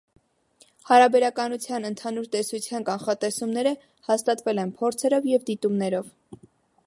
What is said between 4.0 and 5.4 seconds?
հաստատվել են փորձերով